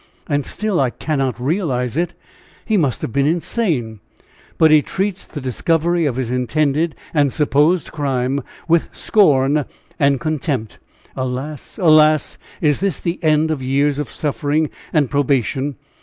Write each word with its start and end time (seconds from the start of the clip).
And 0.27 0.47
still 0.47 0.79
I 0.79 0.89
cannot 0.89 1.39
realize 1.39 1.95
it! 1.95 2.15
He 2.65 2.75
must 2.75 3.03
have 3.03 3.13
been 3.13 3.27
insane! 3.27 3.99
But 4.57 4.71
he 4.71 4.81
treats 4.81 5.25
the 5.25 5.39
discovery 5.39 6.07
of 6.07 6.15
his 6.15 6.31
intended 6.31 6.95
and 7.13 7.31
supposed 7.31 7.91
crime 7.91 8.41
with 8.67 8.89
scorn 8.91 9.63
and 9.99 10.19
contempt! 10.19 10.79
Alas! 11.15 11.77
alas! 11.79 12.39
is 12.61 12.79
this 12.79 12.99
the 12.99 13.23
end 13.23 13.51
of 13.51 13.61
years 13.61 13.99
of 13.99 14.11
suffering 14.11 14.71
and 14.91 15.07
probation? 15.07 15.75